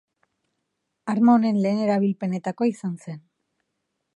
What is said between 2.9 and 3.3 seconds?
zen.